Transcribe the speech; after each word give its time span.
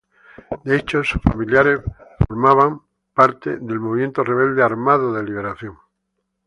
De 0.63 0.75
hecho, 0.75 1.03
sus 1.03 1.21
familiares 1.21 1.79
forman 2.27 2.81
parte 3.13 3.57
del 3.59 3.79
movimiento 3.79 4.23
rebelde 4.23 4.63
Armado 4.63 5.13
de 5.13 5.21
Liberación. 5.23 5.77